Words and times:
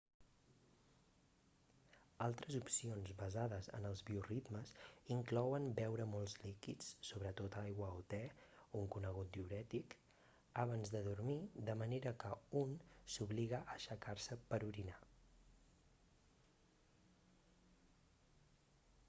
altres 2.27 2.55
opcions 2.59 3.11
basades 3.17 3.67
en 3.79 3.83
els 3.89 3.99
bioritmes 4.07 4.69
inclouen 5.15 5.67
beure 5.79 6.07
molts 6.13 6.33
líquids 6.45 6.87
sobretot 7.09 7.57
aigua 7.63 7.89
o 7.97 8.01
te 8.15 8.21
un 8.81 8.89
conegut 8.95 9.29
diürètic 9.37 9.95
abans 10.65 10.93
de 10.97 11.01
dormir 11.09 11.35
de 11.69 11.75
manera 11.83 12.13
que 12.25 12.31
un 12.63 12.73
s'obliga 13.17 13.59
a 13.67 13.75
aixecar-se 13.79 14.39
per 14.55 14.59
orinar 14.71 14.97